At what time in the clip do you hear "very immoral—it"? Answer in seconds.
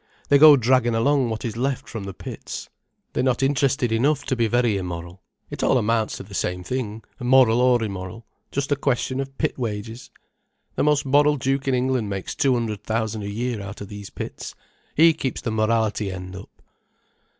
4.47-5.61